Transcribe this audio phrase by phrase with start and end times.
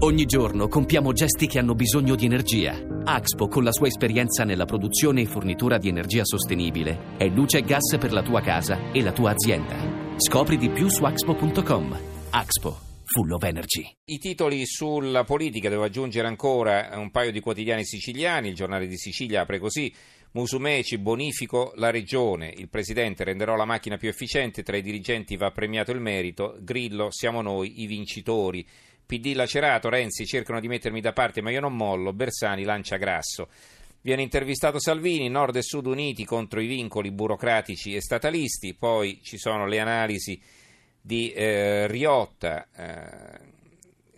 [0.00, 2.78] Ogni giorno compiamo gesti che hanno bisogno di energia.
[3.04, 7.62] Axpo, con la sua esperienza nella produzione e fornitura di energia sostenibile, è luce e
[7.62, 9.74] gas per la tua casa e la tua azienda.
[10.18, 11.98] Scopri di più su axpo.com.
[12.28, 13.90] Axpo, full of energy.
[14.04, 18.98] I titoli sulla politica, devo aggiungere ancora un paio di quotidiani siciliani, il giornale di
[18.98, 19.90] Sicilia apre così.
[20.32, 25.50] Musumeci, bonifico la regione, il presidente renderò la macchina più efficiente, tra i dirigenti va
[25.50, 28.66] premiato il merito, Grillo siamo noi i vincitori.
[29.06, 33.48] PD lacerato, Renzi cercano di mettermi da parte ma io non mollo, Bersani lancia grasso.
[34.00, 39.36] Viene intervistato Salvini, Nord e Sud uniti contro i vincoli burocratici e statalisti, poi ci
[39.38, 40.40] sono le analisi
[41.00, 43.38] di eh, Riotta, eh,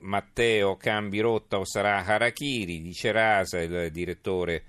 [0.01, 4.65] Matteo cambi rotta o sarà Harakiri, di Cerasa, il direttore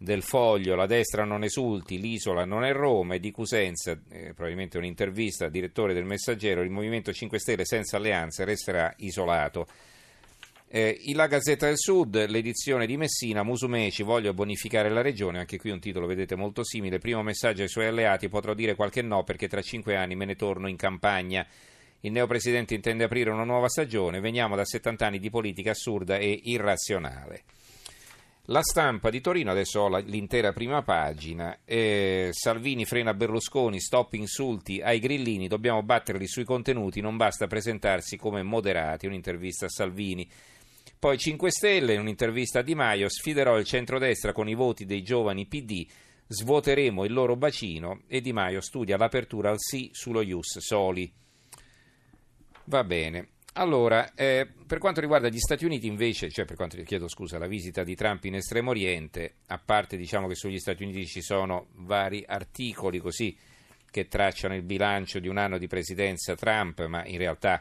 [0.00, 4.78] del Foglio, la destra non esulti, l'isola non è Roma e di Cusenza, eh, probabilmente
[4.78, 9.66] un'intervista direttore del Messaggero, il Movimento 5 Stelle senza alleanze resterà isolato.
[10.70, 15.70] Eh, la Gazzetta del Sud, l'edizione di Messina, Musumeci, voglio bonificare la regione, anche qui
[15.70, 19.48] un titolo vedete molto simile, primo messaggio ai suoi alleati, potrò dire qualche no perché
[19.48, 21.44] tra cinque anni me ne torno in campagna.
[22.00, 26.38] Il neopresidente intende aprire una nuova stagione, veniamo da 70 anni di politica assurda e
[26.44, 27.42] irrazionale.
[28.50, 34.80] La stampa di Torino, adesso ho l'intera prima pagina, eh, Salvini frena Berlusconi, stop insulti
[34.80, 40.26] ai grillini, dobbiamo batterli sui contenuti, non basta presentarsi come moderati, un'intervista a Salvini.
[40.98, 45.44] Poi 5 Stelle, un'intervista a Di Maio, sfiderò il centrodestra con i voti dei giovani
[45.44, 45.86] PD,
[46.26, 51.12] svuoteremo il loro bacino e Di Maio studia l'apertura al sì sullo Ius Soli.
[52.64, 53.28] Va bene.
[53.58, 57.48] Allora, eh, per quanto riguarda gli Stati Uniti invece, cioè per quanto chiedo scusa, la
[57.48, 61.66] visita di Trump in Estremo Oriente, a parte diciamo che sugli Stati Uniti ci sono
[61.72, 63.36] vari articoli così
[63.90, 67.60] che tracciano il bilancio di un anno di presidenza Trump, ma in realtà,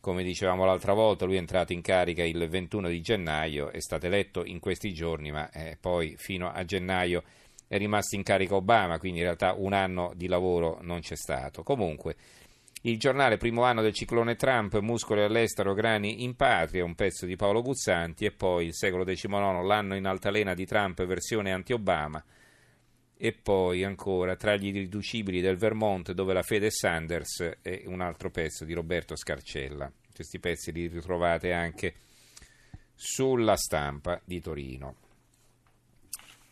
[0.00, 4.04] come dicevamo l'altra volta, lui è entrato in carica il 21 di gennaio, è stato
[4.04, 7.22] eletto in questi giorni, ma eh, poi fino a gennaio
[7.66, 11.62] è rimasto in carica Obama, quindi in realtà un anno di lavoro non c'è stato.
[11.62, 12.16] Comunque,
[12.82, 17.36] il giornale primo anno del ciclone Trump, muscoli all'estero, grani in patria, un pezzo di
[17.36, 19.28] Paolo Guzzanti e poi il secolo XIX,
[19.64, 22.24] l'anno in altalena di Trump, versione anti-Obama
[23.20, 28.00] e poi ancora tra gli irriducibili del Vermont dove la fede è Sanders e un
[28.00, 29.90] altro pezzo di Roberto Scarcella.
[30.14, 31.94] Questi pezzi li ritrovate anche
[32.94, 35.07] sulla stampa di Torino.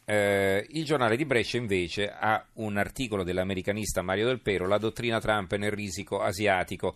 [0.08, 5.18] Eh, il giornale di Brescia invece ha un articolo dell'americanista Mario Del Pero, La dottrina
[5.18, 6.94] Trump nel risico asiatico.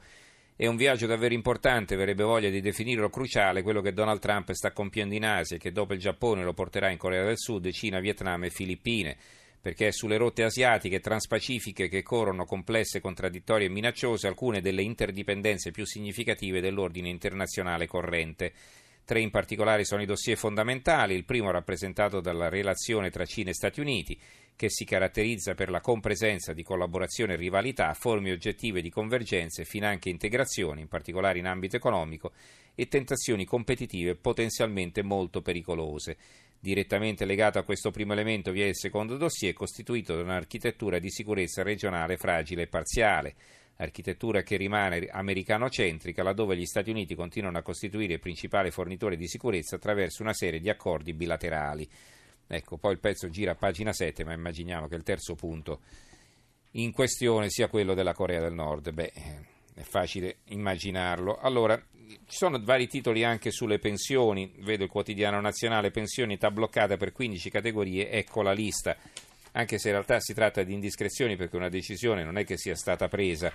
[0.55, 4.71] È un viaggio davvero importante, verrebbe voglia di definirlo cruciale, quello che Donald Trump sta
[4.71, 7.99] compiendo in Asia e che dopo il Giappone lo porterà in Corea del Sud, Cina,
[7.99, 9.17] Vietnam e Filippine,
[9.61, 15.73] perché è sulle rotte asiatiche transpacifiche che corrono complesse, contraddittorie e minacciose alcune delle interdipendenze
[15.73, 18.53] più significative dell'ordine internazionale corrente.
[19.05, 23.55] Tre in particolare sono i dossier fondamentali, il primo rappresentato dalla relazione tra Cina e
[23.55, 24.19] Stati Uniti,
[24.55, 30.11] che si caratterizza per la compresenza di collaborazione e rivalità, forme oggettive di convergenze, finanche
[30.11, 32.33] integrazioni, in particolare in ambito economico,
[32.75, 36.17] e tentazioni competitive potenzialmente molto pericolose.
[36.59, 41.11] Direttamente legato a questo primo elemento vi è il secondo dossier, costituito da un'architettura di
[41.11, 43.35] sicurezza regionale fragile e parziale
[43.83, 49.27] architettura che rimane americano-centrica, laddove gli Stati Uniti continuano a costituire il principale fornitore di
[49.27, 51.89] sicurezza attraverso una serie di accordi bilaterali.
[52.47, 55.81] Ecco, poi il pezzo gira a pagina 7, ma immaginiamo che il terzo punto
[56.73, 58.91] in questione sia quello della Corea del Nord.
[58.93, 59.13] Beh,
[59.75, 61.39] è facile immaginarlo.
[61.39, 61.81] Allora,
[62.27, 67.13] ci sono vari titoli anche sulle pensioni, vedo il quotidiano nazionale, pensioni età bloccata per
[67.13, 68.97] 15 categorie, ecco la lista
[69.53, 72.75] anche se in realtà si tratta di indiscrezioni perché una decisione non è che sia
[72.75, 73.53] stata presa.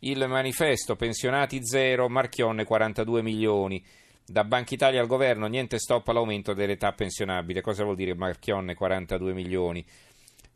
[0.00, 3.82] Il manifesto pensionati zero, Marchionne 42 milioni.
[4.26, 7.60] Da Banca Italia al governo niente stop all'aumento dell'età pensionabile.
[7.60, 9.84] Cosa vuol dire Marchionne 42 milioni?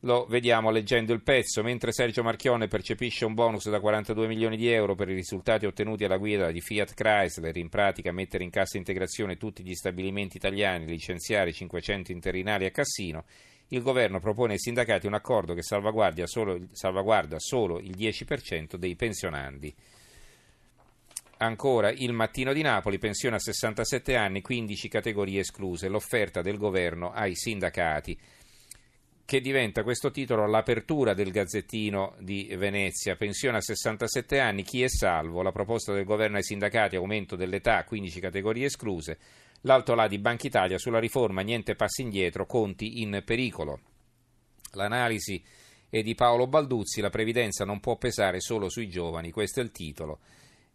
[0.01, 1.63] Lo vediamo leggendo il pezzo.
[1.63, 6.05] Mentre Sergio Marchionne percepisce un bonus da 42 milioni di euro per i risultati ottenuti
[6.05, 10.87] alla guida di Fiat Chrysler, in pratica mettere in cassa integrazione tutti gli stabilimenti italiani,
[10.87, 13.25] licenziare 500 interinali a Cassino,
[13.73, 18.97] il governo propone ai sindacati un accordo che salvaguarda solo, salvaguarda solo il 10% dei
[18.97, 19.75] pensionandi.
[21.39, 27.13] Ancora il mattino di Napoli, pensione a 67 anni, 15 categorie escluse, l'offerta del governo
[27.13, 28.19] ai sindacati,
[29.25, 34.89] che diventa questo titolo l'apertura del Gazzettino di Venezia, pensione a 67 anni, chi è
[34.89, 39.19] salvo, la proposta del governo ai sindacati, aumento dell'età, 15 categorie escluse,
[39.63, 43.81] L'alto là di Banca Italia sulla riforma, niente passi indietro, conti in pericolo.
[44.73, 45.43] L'analisi
[45.91, 49.73] è di Paolo Balduzzi, la previdenza non può pesare solo sui giovani, questo è il
[49.73, 50.21] titolo.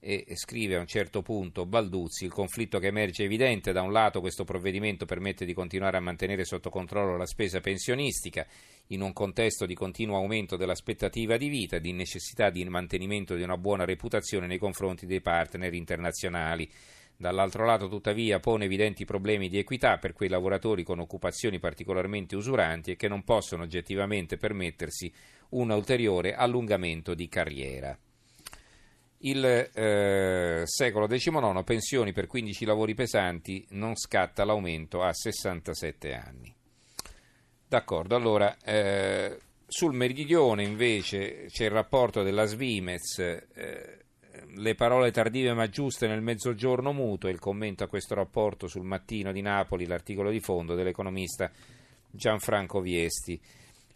[0.07, 3.91] e scrive a un certo punto Balduzzi, il conflitto che emerge è evidente, da un
[3.91, 8.45] lato questo provvedimento permette di continuare a mantenere sotto controllo la spesa pensionistica
[8.89, 13.41] in un contesto di continuo aumento dell'aspettativa di vita e di necessità di mantenimento di
[13.41, 16.71] una buona reputazione nei confronti dei partner internazionali.
[17.17, 22.91] Dall'altro lato, tuttavia, pone evidenti problemi di equità per quei lavoratori con occupazioni particolarmente usuranti
[22.91, 25.11] e che non possono oggettivamente permettersi
[25.49, 27.97] un ulteriore allungamento di carriera
[29.25, 36.53] il eh, secolo XIX, pensioni per 15 lavori pesanti, non scatta l'aumento a 67 anni.
[37.67, 44.04] D'accordo, allora eh, sul meridione invece c'è il rapporto della Svimez, eh,
[44.55, 49.31] le parole tardive ma giuste nel mezzogiorno muto, il commento a questo rapporto sul mattino
[49.31, 51.51] di Napoli, l'articolo di fondo dell'economista
[52.09, 53.39] Gianfranco Viesti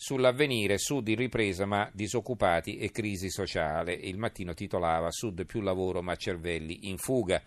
[0.01, 3.94] sull'avvenire Sud in ripresa ma disoccupati e crisi sociale.
[3.94, 7.41] Il mattino titolava Sud più lavoro ma cervelli in fuga.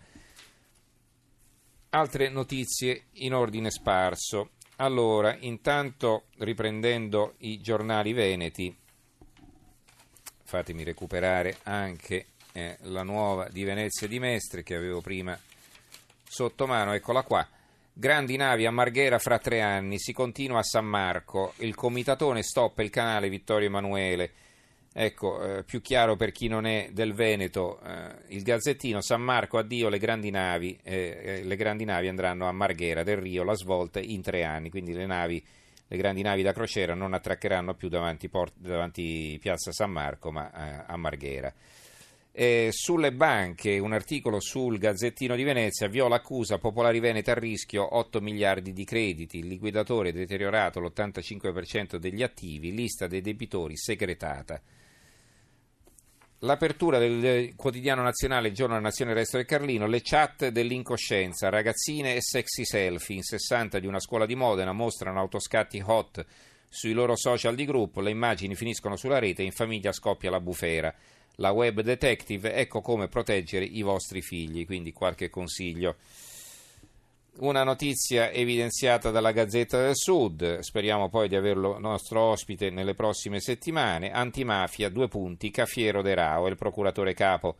[1.89, 4.51] Altre notizie in ordine sparso.
[4.77, 8.75] Allora, intanto riprendendo i giornali veneti,
[10.43, 15.37] fatemi recuperare anche eh, la nuova di Venezia di Mestre che avevo prima
[16.23, 17.45] sotto mano, eccola qua.
[17.95, 22.81] Grandi navi a Marghera fra tre anni, si continua a San Marco, il comitatone stoppa
[22.81, 24.31] il canale Vittorio Emanuele.
[24.95, 29.57] Ecco, eh, più chiaro per chi non è del Veneto, eh, il Gazzettino, San Marco,
[29.57, 33.55] addio le grandi navi, eh, eh le grandi navi andranno a Marghera del Rio, la
[33.55, 35.43] svolta in tre anni, quindi le, navi,
[35.87, 40.51] le grandi navi da crociera non attraccheranno più davanti, port- davanti Piazza San Marco, ma
[40.51, 41.53] eh, a Marghera.
[42.35, 47.95] Eh, sulle banche, un articolo sul Gazzettino di Venezia, viola accusa Popolari Venete a rischio
[47.95, 54.59] 8 miliardi di crediti, il liquidatore deteriorato l'85% degli attivi, lista dei debitori segretata.
[56.39, 62.21] L'apertura del quotidiano nazionale Giorno della Nazione Resto del Carlino, le chat dell'incoscienza, ragazzine e
[62.23, 63.17] sexy selfie.
[63.17, 66.25] In 60 di una scuola di Modena mostrano autoscatti hot
[66.67, 70.41] sui loro social di gruppo, le immagini finiscono sulla rete e in famiglia scoppia la
[70.41, 70.91] bufera
[71.37, 75.95] la web detective, ecco come proteggere i vostri figli, quindi qualche consiglio.
[77.39, 83.39] Una notizia evidenziata dalla Gazzetta del Sud, speriamo poi di averlo nostro ospite nelle prossime
[83.39, 87.55] settimane, antimafia, due punti, Cafiero De Rao, il procuratore capo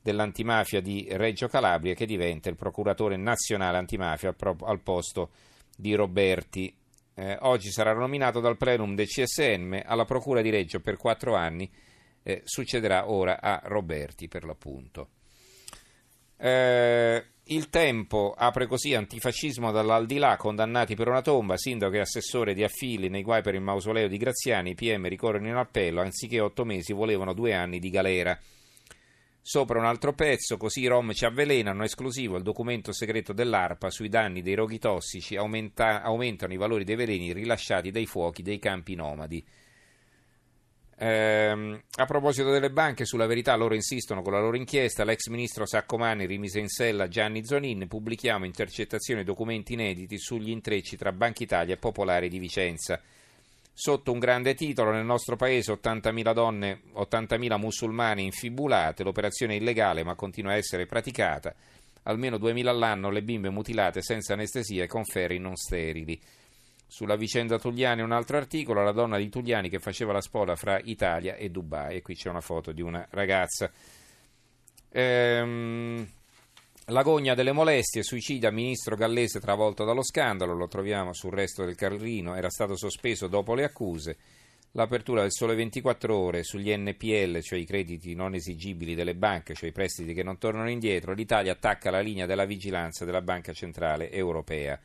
[0.00, 5.30] dell'antimafia di Reggio Calabria che diventa il procuratore nazionale antimafia al posto
[5.76, 6.74] di Roberti.
[7.14, 11.70] Eh, oggi sarà nominato dal plenum del CSM alla procura di Reggio per quattro anni
[12.24, 15.10] eh, succederà ora a Roberti per l'appunto.
[16.36, 22.64] Eh, il tempo apre così antifascismo dall'aldilà, condannati per una tomba, sindaco e assessore di
[22.64, 26.64] affili nei guai per il mausoleo di Graziani, i PM ricorrono in appello, anziché otto
[26.64, 28.36] mesi volevano due anni di galera.
[29.46, 34.08] Sopra un altro pezzo, così i Rom ci avvelenano, esclusivo il documento segreto dell'ARPA sui
[34.08, 38.94] danni dei roghi tossici, aumenta, aumentano i valori dei veleni rilasciati dai fuochi dei campi
[38.94, 39.44] nomadi.
[40.96, 45.04] Eh, a proposito delle banche, sulla verità loro insistono con la loro inchiesta.
[45.04, 47.88] L'ex ministro Saccomani rimise in sella Gianni Zonin.
[47.88, 53.00] Pubblichiamo intercettazioni e documenti inediti sugli intrecci tra Banca Italia e Popolare di Vicenza.
[53.76, 60.04] Sotto un grande titolo, nel nostro paese 80.000 donne, 80.000 musulmani infibulate, l'operazione è illegale
[60.04, 61.52] ma continua a essere praticata,
[62.04, 66.20] almeno 2.000 all'anno le bimbe mutilate senza anestesia e con ferri non sterili.
[66.94, 70.78] Sulla vicenda Tugliani un altro articolo, la donna di Tugliani che faceva la spola fra
[70.78, 73.68] Italia e Dubai e qui c'è una foto di una ragazza.
[74.92, 76.08] Ehm,
[76.86, 82.36] L'agonia delle molestie, suicida ministro gallese travolto dallo scandalo, lo troviamo sul resto del Carlino,
[82.36, 84.16] era stato sospeso dopo le accuse.
[84.70, 89.70] L'apertura del sole 24 ore sugli NPL, cioè i crediti non esigibili delle banche, cioè
[89.70, 94.12] i prestiti che non tornano indietro, l'Italia attacca la linea della vigilanza della Banca Centrale
[94.12, 94.80] Europea.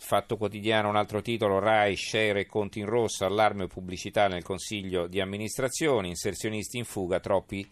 [0.00, 5.08] Fatto quotidiano, un altro titolo, RAI, share e conti in rosso, allarme pubblicità nel consiglio
[5.08, 7.68] di amministrazione, inserzionisti in fuga, troppi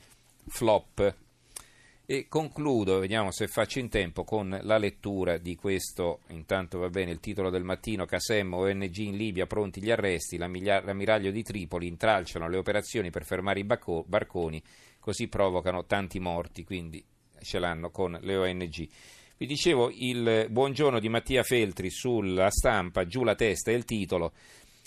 [0.48, 1.14] flop.
[2.04, 7.10] E concludo, vediamo se faccio in tempo, con la lettura di questo, intanto va bene
[7.12, 12.48] il titolo del mattino, Casem, ONG in Libia, pronti gli arresti, l'ammiraglio di Tripoli, intralciano
[12.48, 14.62] le operazioni per fermare i barconi,
[15.00, 17.04] così provocano tanti morti, quindi
[17.40, 18.88] ce l'hanno con le ONG.
[19.38, 24.32] Vi dicevo il buongiorno di Mattia Feltri sulla stampa, giù la testa e il titolo.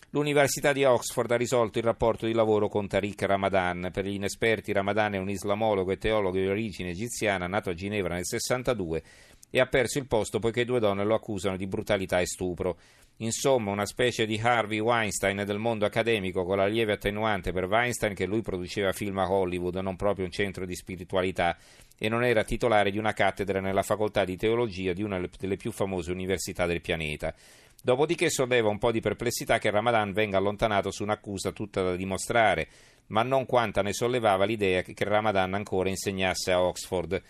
[0.09, 3.91] L'Università di Oxford ha risolto il rapporto di lavoro con Tariq Ramadan.
[3.93, 8.15] Per gli inesperti, Ramadan è un islamologo e teologo di origine egiziana, nato a Ginevra
[8.15, 9.03] nel 62
[9.49, 12.77] e ha perso il posto poiché due donne lo accusano di brutalità e stupro.
[13.21, 18.13] Insomma, una specie di Harvey Weinstein del mondo accademico con la lieve attenuante per Weinstein
[18.13, 21.57] che lui produceva film a Hollywood, non proprio un centro di spiritualità
[21.97, 25.71] e non era titolare di una cattedra nella facoltà di teologia di una delle più
[25.73, 27.35] famose università del pianeta.
[27.81, 32.67] Dopodiché solleva un po' di perplessità che Ramadan venga allontanato su un'accusa tutta da dimostrare,
[33.07, 37.21] ma non quanta ne sollevava l'idea che Ramadan ancora insegnasse a Oxford.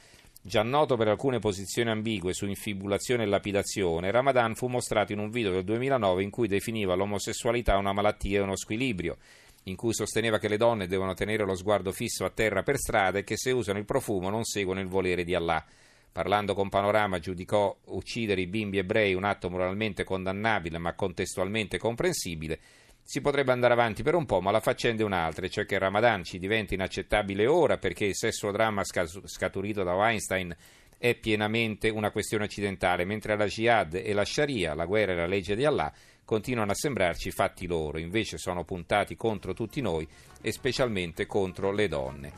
[0.42, 5.30] Già noto per alcune posizioni ambigue su infibulazione e lapidazione, Ramadan fu mostrato in un
[5.30, 9.18] video del 2009 in cui definiva l'omosessualità una malattia e uno squilibrio,
[9.64, 13.20] in cui sosteneva che le donne devono tenere lo sguardo fisso a terra per strada
[13.20, 15.64] e che se usano il profumo non seguono il volere di Allah.
[16.10, 22.60] Parlando con Panorama giudicò uccidere i bimbi ebrei un atto moralmente condannabile ma contestualmente comprensibile
[23.10, 25.80] si potrebbe andare avanti per un po', ma la faccenda è un'altra, cioè che il
[25.80, 30.56] Ramadan ci diventa inaccettabile ora perché il sessodramma scaturito da Weinstein
[30.96, 35.26] è pienamente una questione occidentale, mentre la jihad e la sharia, la guerra e la
[35.26, 35.92] legge di Allah,
[36.24, 40.08] continuano a sembrarci fatti loro, invece sono puntati contro tutti noi
[40.40, 42.32] e specialmente contro le donne.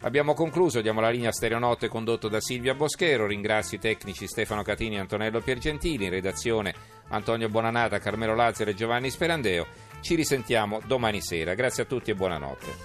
[0.00, 4.62] Abbiamo concluso, diamo la linea a Stereonotte condotto da Silvia Boschero, ringrazio i tecnici Stefano
[4.62, 6.74] Catini e Antonello Piergentili, in redazione
[7.08, 9.85] Antonio Bonanata, Carmelo Lazzaro e Giovanni Sperandeo.
[10.00, 11.54] Ci risentiamo domani sera.
[11.54, 12.84] Grazie a tutti e buonanotte.